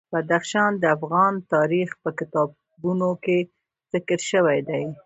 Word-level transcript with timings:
بدخشان 0.13 0.71
د 0.79 0.83
افغان 0.97 1.33
تاریخ 1.53 1.89
په 2.03 2.09
کتابونو 2.19 3.09
کې 3.23 3.37
ذکر 3.93 4.19
شوی 4.31 4.59
دي. 4.67 4.83